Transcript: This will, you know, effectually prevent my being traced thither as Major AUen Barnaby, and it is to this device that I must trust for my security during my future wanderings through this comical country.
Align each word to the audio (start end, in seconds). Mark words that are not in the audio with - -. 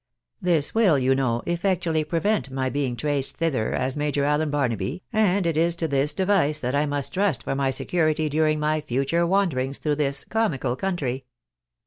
This 0.41 0.73
will, 0.73 0.97
you 0.97 1.13
know, 1.13 1.43
effectually 1.45 2.03
prevent 2.03 2.49
my 2.49 2.71
being 2.71 2.95
traced 2.95 3.37
thither 3.37 3.71
as 3.73 3.95
Major 3.95 4.23
AUen 4.23 4.49
Barnaby, 4.49 5.03
and 5.13 5.45
it 5.45 5.55
is 5.55 5.75
to 5.75 5.87
this 5.87 6.11
device 6.11 6.59
that 6.59 6.73
I 6.73 6.87
must 6.87 7.13
trust 7.13 7.43
for 7.43 7.53
my 7.53 7.69
security 7.69 8.27
during 8.27 8.59
my 8.59 8.81
future 8.81 9.27
wanderings 9.27 9.77
through 9.77 9.97
this 9.97 10.23
comical 10.27 10.75
country. 10.75 11.25